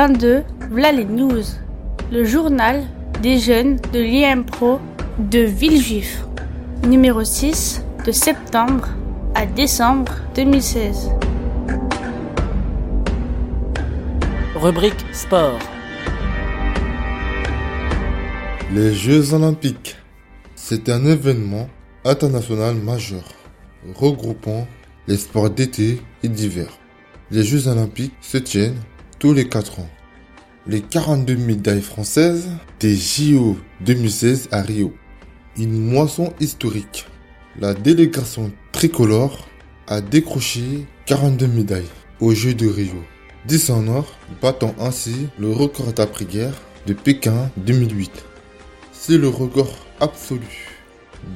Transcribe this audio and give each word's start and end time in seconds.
22, 0.00 0.44
voilà 0.70 0.92
les 0.92 1.04
news. 1.04 1.42
Le 2.10 2.24
journal 2.24 2.84
des 3.22 3.36
jeunes 3.36 3.76
de 3.92 4.00
l'IM 4.00 4.46
Pro 4.46 4.80
de 5.18 5.40
Villejuif. 5.40 6.24
Numéro 6.88 7.22
6 7.22 7.84
de 8.06 8.10
septembre 8.10 8.88
à 9.34 9.44
décembre 9.44 10.10
2016. 10.34 11.10
Rubrique 14.54 15.04
sport. 15.12 15.58
Les 18.72 18.94
Jeux 18.94 19.34
olympiques. 19.34 19.98
C'est 20.54 20.88
un 20.88 21.04
événement 21.04 21.68
international 22.06 22.74
majeur 22.76 23.24
regroupant 23.94 24.66
les 25.06 25.18
sports 25.18 25.50
d'été 25.50 26.00
et 26.22 26.28
d'hiver. 26.30 26.68
Les 27.30 27.44
Jeux 27.44 27.68
olympiques 27.68 28.16
se 28.22 28.38
tiennent 28.38 28.80
tous 29.20 29.34
les 29.34 29.48
4 29.48 29.80
ans. 29.80 29.88
Les 30.66 30.80
42 30.80 31.36
médailles 31.36 31.82
françaises 31.82 32.48
des 32.80 32.96
JO 32.96 33.56
2016 33.82 34.48
à 34.50 34.62
Rio. 34.62 34.94
Une 35.58 35.78
moisson 35.78 36.32
historique. 36.40 37.06
La 37.60 37.74
délégation 37.74 38.50
tricolore 38.72 39.46
a 39.86 40.00
décroché 40.00 40.86
42 41.04 41.46
médailles 41.48 41.90
aux 42.20 42.32
Jeux 42.32 42.54
de 42.54 42.66
Rio. 42.66 43.04
10 43.46 43.70
en 43.70 43.88
or, 43.88 44.16
battant 44.40 44.74
ainsi 44.80 45.28
le 45.38 45.50
record 45.50 45.92
d'après-guerre 45.92 46.54
de 46.86 46.94
Pékin 46.94 47.50
2008. 47.58 48.24
C'est 48.92 49.18
le 49.18 49.28
record 49.28 49.74
absolu. 50.00 50.80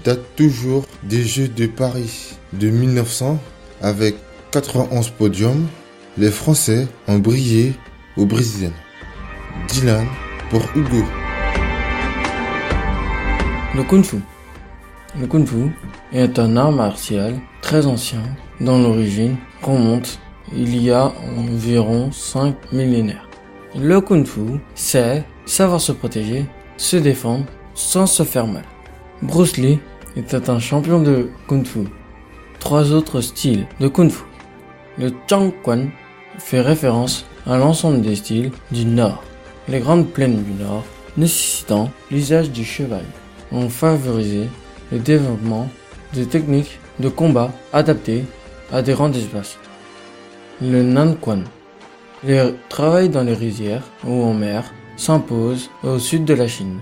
Date 0.04 0.24
toujours 0.36 0.86
des 1.02 1.22
Jeux 1.22 1.48
de 1.48 1.66
Paris 1.66 2.36
de 2.54 2.70
1900 2.70 3.38
avec 3.82 4.14
91 4.52 5.10
podiums. 5.10 5.66
Les 6.16 6.30
Français 6.30 6.86
ont 7.08 7.18
brillé 7.18 7.72
au 8.16 8.24
Brésilien. 8.24 8.70
Dylan 9.66 10.06
pour 10.48 10.62
Hugo. 10.76 11.02
Le 13.74 13.82
Kung 13.82 14.04
Fu. 14.04 14.18
Le 15.18 15.26
Kung 15.26 15.44
Fu 15.44 15.72
est 16.12 16.38
un 16.38 16.56
art 16.56 16.70
martial 16.70 17.34
très 17.62 17.86
ancien 17.86 18.22
dont 18.60 18.80
l'origine 18.80 19.36
remonte 19.60 20.20
il 20.54 20.80
y 20.80 20.92
a 20.92 21.12
environ 21.36 22.12
5 22.12 22.54
millénaires. 22.72 23.28
Le 23.76 24.00
Kung 24.00 24.24
Fu, 24.24 24.60
c'est 24.76 25.24
savoir 25.46 25.80
se 25.80 25.90
protéger, 25.90 26.46
se 26.76 26.96
défendre 26.96 27.46
sans 27.74 28.06
se 28.06 28.22
faire 28.22 28.46
mal. 28.46 28.62
Bruce 29.20 29.56
Lee 29.56 29.80
était 30.14 30.48
un 30.48 30.60
champion 30.60 31.02
de 31.02 31.30
Kung 31.48 31.66
Fu. 31.66 31.80
Trois 32.60 32.92
autres 32.92 33.20
styles 33.20 33.66
de 33.80 33.88
Kung 33.88 34.10
Fu. 34.10 34.22
Le 34.96 35.12
Chang 35.28 35.50
Quan 35.64 35.88
fait 36.38 36.60
référence 36.60 37.24
à 37.46 37.56
l'ensemble 37.56 38.00
des 38.00 38.16
styles 38.16 38.52
du 38.70 38.84
Nord. 38.84 39.22
Les 39.68 39.80
grandes 39.80 40.08
plaines 40.08 40.42
du 40.42 40.52
Nord, 40.62 40.84
nécessitant 41.16 41.90
l'usage 42.10 42.50
du 42.50 42.64
cheval, 42.64 43.04
ont 43.52 43.68
favorisé 43.68 44.48
le 44.92 44.98
développement 44.98 45.68
de 46.14 46.24
techniques 46.24 46.78
de 47.00 47.08
combat 47.08 47.50
adaptées 47.72 48.24
à 48.72 48.82
des 48.82 48.92
grands 48.92 49.12
espaces. 49.12 49.58
Le 50.62 50.82
Nan 50.82 51.16
Quan, 51.20 51.40
le 52.26 52.54
travail 52.68 53.08
dans 53.08 53.22
les 53.22 53.34
rizières 53.34 53.82
ou 54.04 54.22
en 54.22 54.32
mer, 54.32 54.72
s'impose 54.96 55.70
au 55.82 55.98
sud 55.98 56.24
de 56.24 56.34
la 56.34 56.46
Chine. 56.46 56.78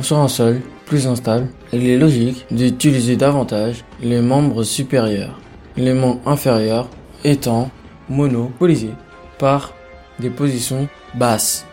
Sur 0.00 0.18
un 0.18 0.28
sol 0.28 0.60
plus 0.86 1.06
instable, 1.06 1.48
il 1.72 1.88
est 1.88 1.98
logique 1.98 2.46
d'utiliser 2.50 3.16
davantage 3.16 3.84
les 4.00 4.20
membres 4.20 4.62
supérieurs, 4.62 5.40
les 5.76 5.94
membres 5.94 6.20
inférieurs 6.26 6.88
étant 7.24 7.70
monopolisés 8.08 8.94
par 9.38 9.74
des 10.18 10.30
positions 10.30 10.88
basses. 11.14 11.66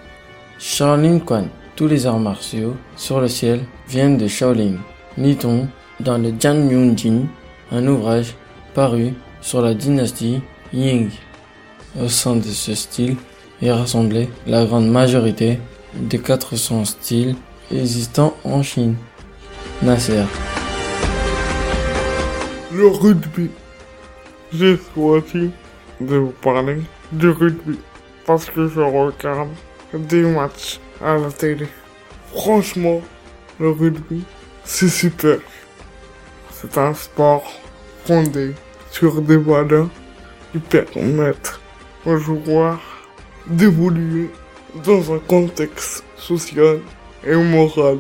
Shaolin 0.59 1.19
Quan, 1.19 1.45
tous 1.75 1.87
les 1.87 2.05
arts 2.05 2.19
martiaux 2.19 2.75
sur 2.95 3.19
le 3.19 3.27
ciel 3.27 3.61
viennent 3.87 4.17
de 4.17 4.27
Shaolin, 4.27 4.77
lit-on 5.17 5.67
dans 5.99 6.17
le 6.17 6.33
Jian 6.39 6.69
Yunjin, 6.69 7.27
un 7.71 7.87
ouvrage 7.87 8.35
paru 8.73 9.13
sur 9.41 9.61
la 9.61 9.73
dynastie 9.73 10.41
Ying. 10.73 11.09
Au 12.01 12.09
sein 12.09 12.35
de 12.35 12.43
ce 12.43 12.75
style 12.75 13.15
est 13.61 13.71
rassemblée 13.71 14.29
la 14.47 14.65
grande 14.65 14.89
majorité 14.89 15.59
des 15.93 16.19
400 16.19 16.85
styles 16.85 17.35
existants 17.71 18.35
en 18.43 18.61
Chine. 18.61 18.95
Nasser. 19.81 20.23
Le 22.71 22.87
rugby. 22.87 23.49
J'ai 24.53 24.77
de 25.99 26.17
vous 26.17 26.33
parler 26.41 26.81
du 27.11 27.29
rugby 27.29 27.79
parce 28.25 28.45
que 28.49 28.67
je 28.67 28.79
regarde 28.79 29.49
des 29.93 30.23
matchs 30.23 30.79
à 31.03 31.17
la 31.17 31.31
télé. 31.31 31.67
Franchement, 32.33 33.01
le 33.59 33.71
rugby, 33.71 34.23
c'est 34.63 34.89
super. 34.89 35.39
C'est 36.51 36.77
un 36.77 36.93
sport 36.93 37.45
fondé 38.05 38.53
sur 38.91 39.21
des 39.21 39.37
valeurs 39.37 39.89
qui 40.51 40.59
permettent 40.59 41.59
aux 42.05 42.17
joueurs 42.17 42.81
d'évoluer 43.47 44.29
dans 44.83 45.13
un 45.13 45.19
contexte 45.19 46.03
social 46.17 46.79
et 47.25 47.35
moral. 47.35 47.99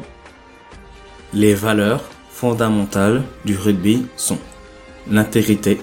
Les 1.33 1.53
valeurs 1.53 2.03
fondamentales 2.29 3.23
du 3.45 3.55
rugby 3.55 4.07
sont 4.15 4.39
l'intégrité 5.09 5.79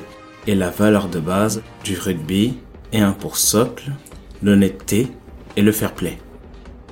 et 0.47 0.54
la 0.54 0.70
valeur 0.70 1.08
de 1.08 1.20
base 1.20 1.62
du 1.84 1.98
rugby 1.98 2.58
et 2.92 3.00
un 3.00 3.12
pour 3.12 3.36
socle 3.36 3.91
l'honnêteté 4.42 5.08
et 5.56 5.62
le 5.62 5.72
fair 5.72 5.94
play. 5.94 6.19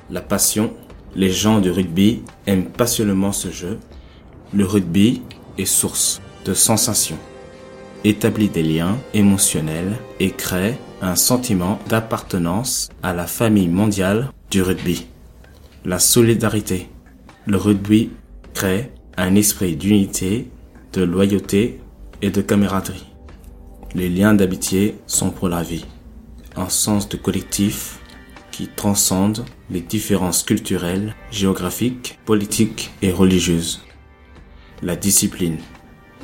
La 0.09 0.21
passion, 0.21 0.73
les 1.15 1.29
gens 1.29 1.59
du 1.59 1.69
rugby 1.69 2.23
aiment 2.47 2.65
passionnément 2.65 3.31
ce 3.31 3.51
jeu. 3.51 3.79
Le 4.53 4.65
rugby 4.65 5.21
est 5.57 5.65
source 5.65 6.21
de 6.45 6.53
sensations, 6.53 7.17
établit 8.03 8.49
des 8.49 8.63
liens 8.63 8.97
émotionnels 9.13 9.97
et 10.19 10.31
crée 10.31 10.77
un 11.01 11.15
sentiment 11.15 11.79
d'appartenance 11.89 12.89
à 13.03 13.13
la 13.13 13.27
famille 13.27 13.67
mondiale 13.67 14.29
du 14.49 14.61
rugby. 14.61 15.07
La 15.85 15.99
solidarité. 15.99 16.89
Le 17.47 17.57
rugby 17.57 18.11
crée 18.53 18.91
un 19.17 19.35
esprit 19.35 19.75
d'unité, 19.75 20.49
de 20.93 21.03
loyauté 21.03 21.79
et 22.21 22.29
de 22.29 22.41
camaraderie. 22.41 23.10
Les 23.93 24.07
liens 24.07 24.33
d'amitié 24.33 24.95
sont 25.05 25.31
pour 25.31 25.49
la 25.49 25.63
vie. 25.63 25.85
Un 26.55 26.69
sens 26.69 27.09
de 27.09 27.17
collectif 27.17 27.99
qui 28.49 28.69
transcende 28.69 29.43
les 29.69 29.81
différences 29.81 30.43
culturelles, 30.43 31.13
géographiques, 31.29 32.17
politiques 32.23 32.91
et 33.01 33.11
religieuses. 33.11 33.81
La 34.81 34.95
discipline. 34.95 35.57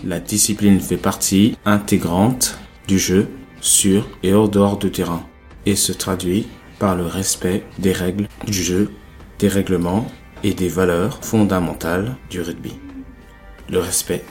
La 0.05 0.21
discipline 0.21 0.79
fait 0.79 0.95
partie 0.95 1.57
intégrante 1.65 2.57
du 2.87 2.97
jeu 2.97 3.27
sur 3.59 4.07
et 4.23 4.33
hors 4.33 4.47
dehors 4.47 4.77
du 4.77 4.89
terrain 4.89 5.27
et 5.65 5.75
se 5.75 5.91
traduit 5.91 6.47
par 6.79 6.95
le 6.95 7.05
respect 7.05 7.65
des 7.79 7.91
règles 7.91 8.29
du 8.45 8.63
jeu, 8.63 8.91
des 9.39 9.49
règlements 9.49 10.07
et 10.41 10.53
des 10.53 10.69
valeurs 10.69 11.21
fondamentales 11.21 12.15
du 12.29 12.41
rugby. 12.41 12.75
Le 13.69 13.79
respect. 13.79 14.23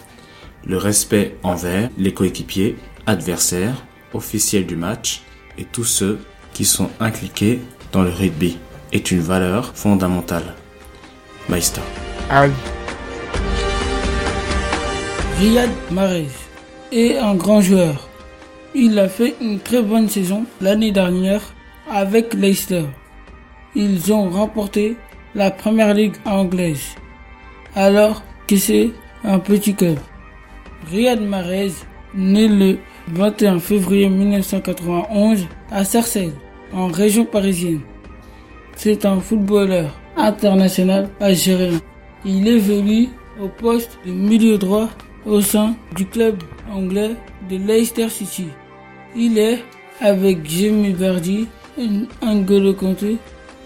Le 0.64 0.78
respect 0.78 1.36
envers 1.42 1.90
les 1.98 2.14
coéquipiers, 2.14 2.76
adversaires, 3.06 3.84
officiels 4.12 4.66
du 4.66 4.76
match 4.76 5.22
et 5.58 5.64
tous 5.64 5.84
ceux 5.84 6.18
qui 6.52 6.64
sont 6.64 6.90
impliqués 7.00 7.60
dans 7.92 8.02
le 8.02 8.10
rugby 8.10 8.58
est 8.92 9.10
une 9.10 9.20
valeur 9.20 9.72
fondamentale. 9.74 10.54
Maïsta. 11.48 11.82
Riyad 15.38 15.70
Mahrez 15.90 16.28
est 16.92 17.18
un 17.18 17.34
grand 17.34 17.60
joueur. 17.60 18.08
Il 18.74 18.98
a 18.98 19.08
fait 19.08 19.36
une 19.40 19.60
très 19.60 19.82
bonne 19.82 20.08
saison 20.08 20.44
l'année 20.60 20.92
dernière 20.92 21.42
avec 21.90 22.34
Leicester. 22.34 22.84
Ils 23.74 24.12
ont 24.12 24.30
remporté 24.30 24.96
la 25.34 25.50
première 25.50 25.94
ligue 25.94 26.16
anglaise, 26.24 26.94
alors 27.74 28.22
que 28.48 28.56
c'est 28.56 28.90
un 29.24 29.38
petit 29.38 29.74
club. 29.74 29.98
Riyad 30.90 31.20
Mahrez, 31.20 31.72
né 32.14 32.48
le 32.48 32.78
21 33.08 33.60
février 33.60 34.08
1991 34.08 35.46
à 35.70 35.84
Sarcelles, 35.84 36.32
en 36.72 36.88
région 36.88 37.24
parisienne. 37.24 37.80
C'est 38.74 39.04
un 39.06 39.20
footballeur 39.20 39.96
international 40.16 41.08
algérien. 41.20 41.80
Il 42.24 42.48
évolue 42.48 43.08
au 43.40 43.48
poste 43.48 43.98
de 44.04 44.10
milieu 44.10 44.58
droit 44.58 44.88
au 45.24 45.40
sein 45.40 45.76
du 45.94 46.06
club 46.06 46.42
anglais 46.72 47.12
de 47.48 47.56
Leicester 47.56 48.08
City. 48.08 48.48
Il 49.14 49.38
est, 49.38 49.62
avec 50.00 50.48
Jamie 50.48 50.92
Verdi 50.92 51.46
et 51.78 51.86
N'Golo 52.24 52.74
Kanté, 52.74 53.18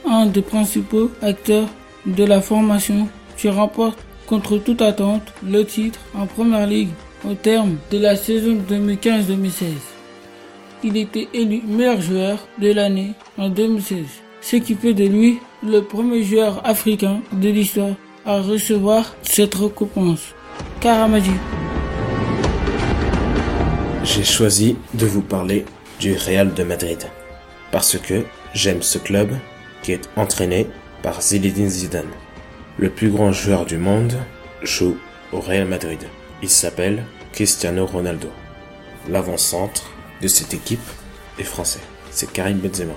un 0.07 0.27
des 0.27 0.43
principaux 0.43 1.11
acteurs 1.23 1.69
de 2.05 2.25
la 2.25 2.41
formation 2.43 3.09
qui 3.39 3.49
remporte 3.49 3.99
contre 4.27 4.59
toute 4.59 4.83
attente 4.83 5.33
le 5.43 5.65
titre 5.65 5.99
en 6.15 6.27
Première 6.27 6.67
Ligue 6.67 6.91
au 7.25 7.35
terme 7.35 7.77
de 7.91 7.99
la 7.99 8.17
saison 8.17 8.57
2015-2016. 8.69 9.65
Il 10.83 10.97
était 10.97 11.29
élu 11.35 11.63
meilleur 11.67 12.01
joueur 12.01 12.47
de 12.59 12.73
l'année 12.73 13.13
en 13.37 13.49
2016 13.49 14.05
ce 14.41 14.57
qui 14.57 14.75
fait 14.75 14.95
de 14.95 15.05
lui 15.05 15.39
le 15.63 15.81
premier 15.81 16.23
joueur 16.23 16.67
africain 16.67 17.21
de 17.33 17.49
l'histoire 17.49 17.95
à 18.25 18.41
recevoir 18.41 19.15
cette 19.23 19.55
récompense. 19.55 20.35
Karamadi. 20.81 21.31
J'ai 24.05 24.25
choisi 24.25 24.77
de 24.95 25.07
vous 25.07 25.23
parler 25.23 25.65
du 26.01 26.15
Real 26.15 26.55
de 26.55 26.63
Madrid 26.65 26.99
parce 27.71 27.99
que 27.99 28.25
j'aime 28.55 28.83
ce 28.83 28.99
club 28.99 29.31
qui 29.83 29.93
est 29.93 30.09
entraîné 30.17 30.67
par 31.03 31.21
Zinedine 31.21 31.69
Zidane. 31.69 32.11
Le 32.79 32.91
plus 32.91 33.11
grand 33.11 33.33
joueur 33.33 33.67
du 33.67 33.77
monde 33.77 34.15
joue 34.63 34.97
au 35.33 35.41
Real 35.41 35.69
Madrid. 35.69 36.01
Il 36.43 36.49
s'appelle 36.49 37.05
Cristiano 37.33 37.85
Ronaldo. 37.87 38.29
L'avant-centre 39.09 39.91
de 40.23 40.29
cette 40.29 40.55
équipe 40.55 40.81
est 41.39 41.45
français. 41.45 41.81
C'est 42.11 42.33
Karim 42.33 42.59
Benzema. 42.59 42.95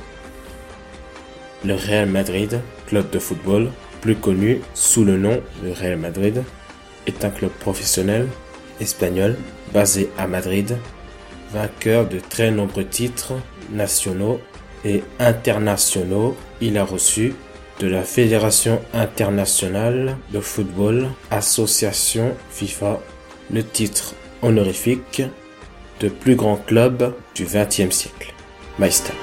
Le 1.66 1.76
Real 1.76 2.10
Madrid, 2.10 2.60
club 2.88 3.10
de 3.10 3.20
football, 3.20 3.70
plus 4.02 4.16
connu 4.16 4.62
sous 4.74 5.06
le 5.06 5.18
nom 5.18 5.42
de 5.64 5.72
Real 5.72 5.98
Madrid, 5.98 6.44
est 7.08 7.24
un 7.26 7.30
club 7.30 7.52
professionnel 7.52 8.28
espagnol 8.80 9.38
basé 9.74 10.10
à 10.18 10.28
Madrid, 10.28 10.78
vainqueur 11.52 12.08
de 12.08 12.20
très 12.20 12.52
nombreux 12.52 12.86
titres 12.86 13.34
nationaux 13.72 14.40
et 14.86 15.04
internationaux. 15.20 16.36
Il 16.62 16.78
a 16.78 16.86
reçu 16.86 17.34
de 17.80 17.88
la 17.88 18.04
Fédération 18.04 18.82
internationale 18.94 20.18
de 20.32 20.40
football, 20.40 21.10
association 21.32 22.36
FIFA, 22.52 23.00
le 23.52 23.64
titre 23.64 24.16
honorifique 24.42 25.24
de 26.00 26.10
plus 26.10 26.36
grand 26.36 26.58
club 26.58 27.14
du 27.36 27.46
XXe 27.46 27.92
siècle. 27.92 28.34
Meister. 28.80 29.14